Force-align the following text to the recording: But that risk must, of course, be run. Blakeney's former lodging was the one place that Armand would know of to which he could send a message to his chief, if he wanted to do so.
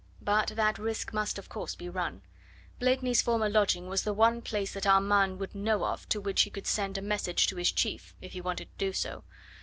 But 0.23 0.53
that 0.55 0.79
risk 0.79 1.13
must, 1.13 1.37
of 1.37 1.47
course, 1.47 1.75
be 1.75 1.87
run. 1.87 2.23
Blakeney's 2.79 3.21
former 3.21 3.47
lodging 3.47 3.87
was 3.87 4.01
the 4.01 4.15
one 4.15 4.41
place 4.41 4.73
that 4.73 4.87
Armand 4.87 5.39
would 5.39 5.53
know 5.53 5.85
of 5.85 6.09
to 6.09 6.19
which 6.19 6.41
he 6.41 6.49
could 6.49 6.65
send 6.65 6.97
a 6.97 7.03
message 7.03 7.45
to 7.49 7.55
his 7.57 7.71
chief, 7.71 8.15
if 8.19 8.31
he 8.31 8.41
wanted 8.41 8.69
to 8.71 8.77
do 8.83 8.93
so. 8.93 9.23